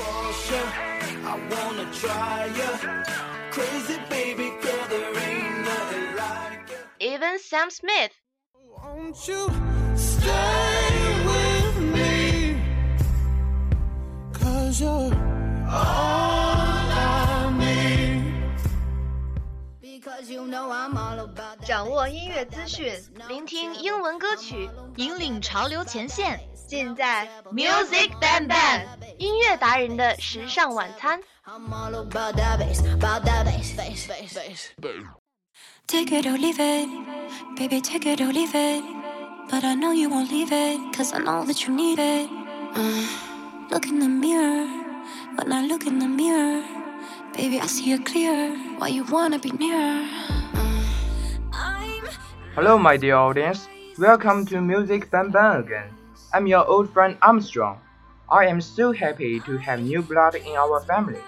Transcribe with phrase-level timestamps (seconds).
[0.00, 2.68] I wanna try ya.
[3.50, 6.76] Crazy baby girl, there ain't nothing like ya.
[7.00, 8.12] even Sam Smith.
[8.54, 9.50] Won't you
[9.96, 10.94] stay
[11.26, 12.60] with me?
[14.32, 15.12] Cause you're
[15.68, 18.32] all I need.
[19.80, 21.66] Because you know I'm all about that.
[21.66, 22.92] 掌握音乐资讯，
[23.28, 26.40] 聆听英文歌曲，引领潮流前线。
[26.68, 28.82] 尽在 Music Bang Bang
[29.16, 31.18] 音乐达人的时尚晚餐。
[35.86, 36.88] Take it or leave it,
[37.56, 38.84] baby, take it or leave it.
[39.50, 42.28] But I know you won't leave it, cause I know that you need it.
[42.76, 43.06] Uh,
[43.70, 44.66] look in the mirror,
[45.36, 46.62] when I look in the mirror,
[47.34, 48.54] baby, I see you clear.
[48.76, 50.04] Why you wanna be near?
[50.54, 50.82] Uh,
[52.54, 53.66] Hello, my dear audience.
[53.96, 55.97] Welcome to Music Bang Bang again.
[56.32, 57.80] I'm your old friend Armstrong.
[58.28, 61.20] I am so happy to have new blood in our family.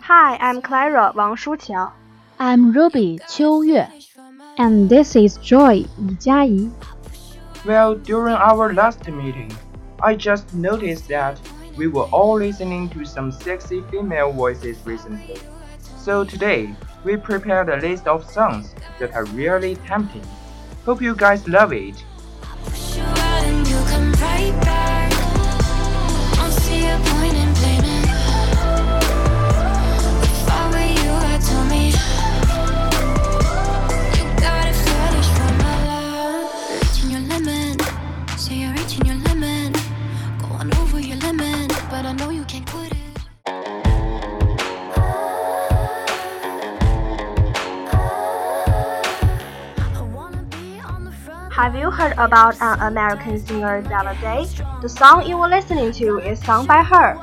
[0.00, 1.92] Hi, I'm Clara Wang Shuqiao.
[2.38, 3.86] I'm Ruby Qiu Yue.
[4.58, 6.72] And this is Joy Li Jiayi.
[7.64, 9.52] Well, during our last meeting,
[10.02, 11.38] I just noticed that
[11.76, 15.36] we were all listening to some sexy female voices recently.
[15.96, 16.74] So today,
[17.04, 20.26] we prepared a list of songs that are really tempting.
[20.84, 22.02] Hope you guys love it
[24.64, 24.87] come
[51.68, 54.46] Have you heard about an American singer Zella Day?
[54.80, 57.14] The song you were listening to is sung by her.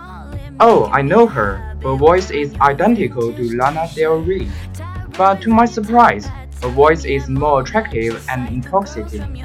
[0.59, 1.75] Oh, I know her.
[1.81, 4.47] Her voice is identical to Lana Del Rey.
[5.17, 6.27] But to my surprise,
[6.61, 9.43] her voice is more attractive and intoxicating.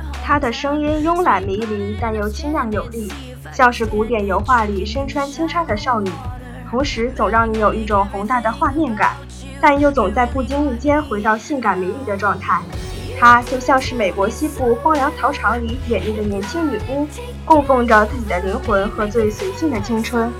[13.20, 17.06] 她就像是美国西部荒凉草场里野猎的年轻女巫，
[17.44, 20.32] 供奉着自己的灵魂和最随性的青春。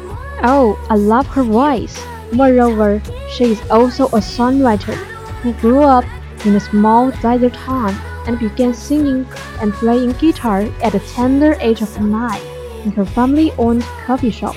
[0.42, 1.94] Oh, I love her voice.
[2.32, 4.94] Moreover, she is also a songwriter
[5.42, 6.06] who grew up
[6.46, 7.94] in a small desert town
[8.26, 9.26] and began singing
[9.60, 12.41] and playing guitar at the tender age of nine
[12.86, 14.56] in her family-owned coffee shop.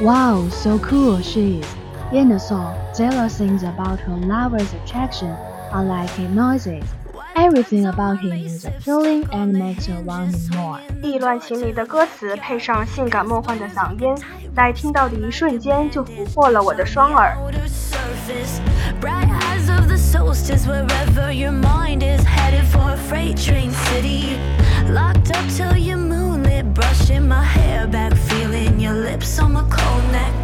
[0.00, 1.66] Wow, so cool she is.
[2.12, 5.34] In the song, Zella sings about her lover's attraction,
[5.72, 6.84] unlike noises.
[7.35, 10.79] Everything about him is appealing and makes her want him more.
[11.01, 14.15] 意乱情迷的歌词配上性感梦幻的嗓音，
[14.55, 17.35] 在听到的一瞬间就俘获了我的双耳。
[17.37, 18.59] outer surface.
[18.99, 24.37] Bright eyes of the solstice, wherever your mind is headed for a freight train city.
[24.89, 30.11] Locked up till your moonlit, brushing my hair back, feeling your lips on my cold
[30.11, 30.34] neck.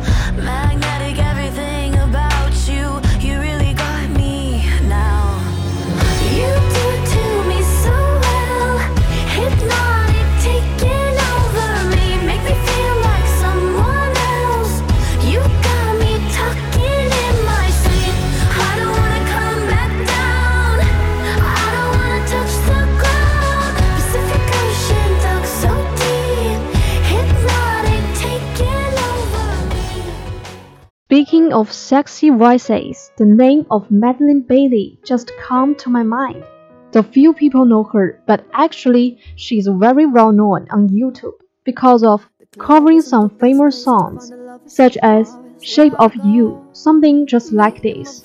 [31.52, 36.44] Of sexy voices, the name of Madilyn Bailey just come to my mind.
[36.93, 41.34] Though few people know her, but actually she is very well known on YouTube
[41.64, 42.26] because of
[42.58, 44.32] covering some famous songs,
[44.66, 48.25] such as Shape of You, something just like this.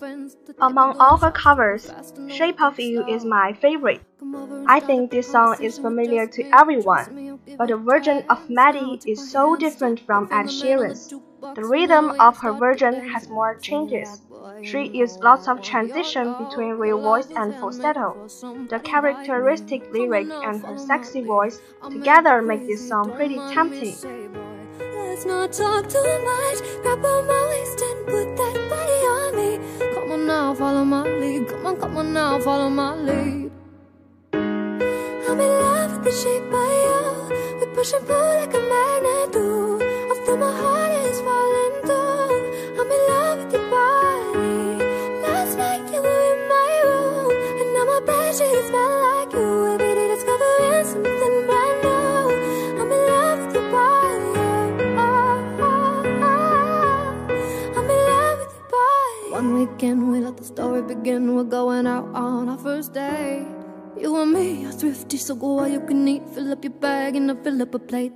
[0.59, 1.91] Among all her covers,
[2.29, 4.01] Shape of You is my favorite.
[4.67, 9.55] I think this song is familiar to everyone, but the version of Maddie is so
[9.57, 11.13] different from Ed Sheeran's.
[11.41, 14.21] The rhythm of her version has more changes.
[14.63, 18.27] She used lots of transition between real voice and falsetto.
[18.69, 23.95] The characteristic lyric and her sexy voice together make this song pretty tempting.
[24.79, 26.57] Let's not talk too much.
[26.81, 29.93] Grab on my waist and put that body on me.
[29.93, 31.47] Come on now, follow my lead.
[31.49, 33.51] Come on, come on now, follow my lead.
[34.33, 37.67] I'm in love with the shape of you.
[37.67, 39.46] We push and pull like a magnet
[48.39, 49.77] now my bed smell like you.
[49.77, 52.81] Day discovering something brand new.
[52.81, 54.31] I'm in love with your body.
[54.97, 56.37] Oh, oh, oh.
[57.77, 59.31] I'm in love with your body.
[59.31, 61.35] One weekend we let the story begin.
[61.35, 63.47] We're going out on our first date.
[63.99, 66.29] You and me are thrifty, so go all you can eat.
[66.29, 68.13] Fill up your bag and I'll fill up a plate.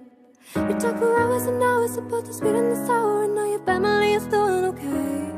[0.55, 3.63] We talk for hours and hours about the sweet and the sour, and now your
[3.65, 5.30] family is doing okay.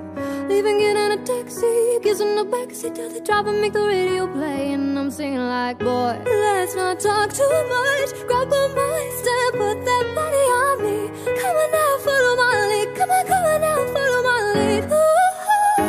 [0.63, 4.71] Leaving it in a taxi, kissing the backseat till drop and make the radio play,
[4.71, 8.12] and I'm singing like, boy, let's not talk too much.
[8.27, 10.98] Grab my and put that body on me.
[11.42, 12.95] Come on now, follow my lead.
[12.95, 14.83] Come on, come on now, follow my lead.
[14.86, 15.81] Ooh,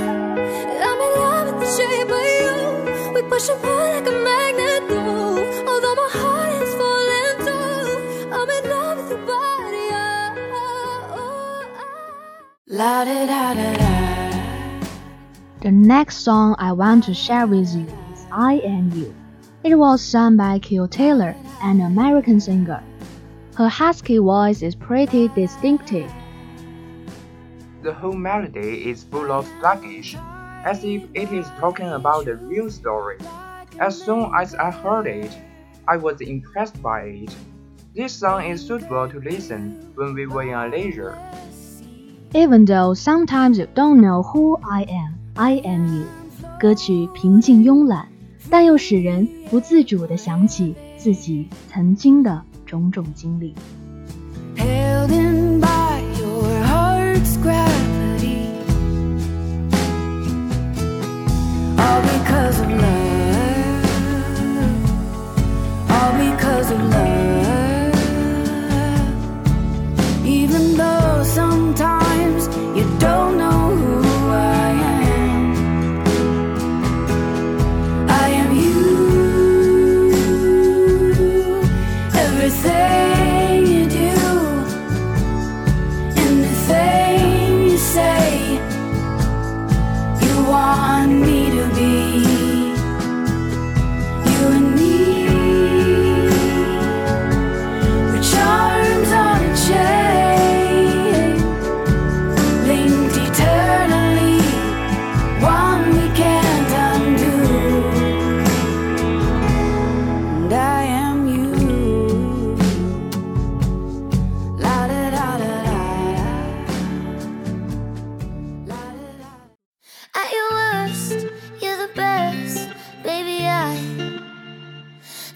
[0.88, 3.14] I'm in love with the shape of you.
[3.14, 4.98] We push and pull like a magnet do.
[5.70, 9.86] Although my heart is falling through, I'm in love with your body.
[9.92, 11.96] Oh, oh, oh.
[12.66, 13.93] La da da da da.
[15.64, 19.14] The next song I want to share with you is I Am You.
[19.62, 22.82] It was sung by Kim Taylor, an American singer.
[23.56, 26.12] Her husky voice is pretty distinctive.
[27.82, 30.16] The whole melody is full of sluggish,
[30.66, 33.16] as if it is talking about the real story.
[33.80, 35.32] As soon as I heard it,
[35.88, 37.34] I was impressed by it.
[37.96, 41.16] This song is suitable to listen when we were in leisure.
[42.34, 46.04] Even though sometimes you don't know who I am, I am you。
[46.60, 48.06] 歌曲平静慵懒，
[48.48, 53.52] 但又使人不自主地想起自己曾经的种种经历。
[54.56, 58.46] Held in by your heart's gravity.
[61.76, 63.84] All because of love.
[65.88, 67.13] All because of love.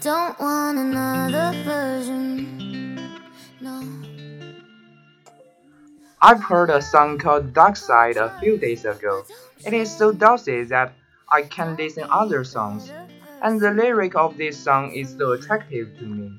[0.09, 2.97] Don't want another version.
[3.61, 3.77] No.
[6.23, 9.27] I've heard a song called Dark Side a few days ago.
[9.67, 10.95] It is so dulcet that
[11.31, 12.91] I can listen other songs,
[13.43, 16.33] and the lyric of this song is so attractive to me.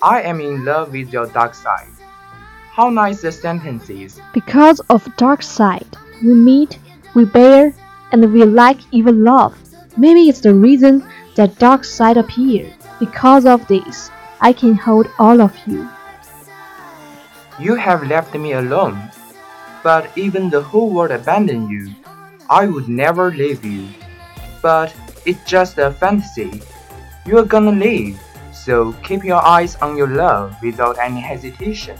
[0.00, 1.92] I am in love with your dark side.
[2.72, 4.18] How nice the sentence is.
[4.32, 5.92] Because of dark side,
[6.22, 6.78] we meet,
[7.14, 7.74] we bear,
[8.12, 9.54] and we like even love.
[9.98, 12.72] Maybe it's the reason that dark side appeared.
[12.99, 15.87] Because of this, I can hold all of you.
[17.59, 18.97] You have left me alone,
[19.83, 21.93] but even the whole world abandoned you.
[22.47, 23.87] I would never leave you.
[24.61, 24.91] But
[25.25, 26.61] it's just a fantasy.
[27.25, 28.17] You're gonna leave,
[28.51, 31.95] so keep your eyes on your love without any hesitation.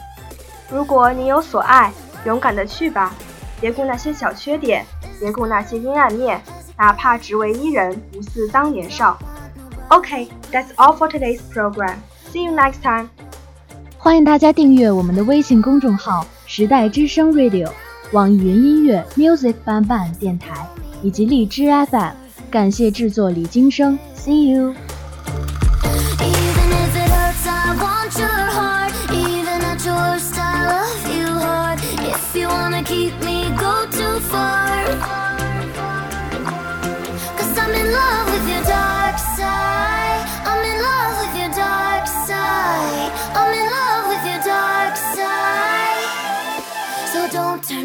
[0.70, 1.92] 如果你有所爱，
[2.26, 3.14] 勇敢的去吧，
[3.60, 4.86] 别顾那些小缺点，
[5.20, 6.42] 别顾那些阴暗面，
[6.78, 9.18] 哪怕只为一人，不似当年少。
[9.91, 11.99] Okay, that's all for today's program.
[12.33, 13.09] See you next time.
[13.99, 17.71] 欢迎大家订阅我们的微信公众号“时代之声 Radio”，
[18.13, 20.67] 网易云音乐 “Music Ban Ban” 电台
[21.03, 22.15] 以及荔枝 FM。
[22.51, 24.75] 感谢制作李金生，See you。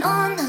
[0.02, 0.49] That's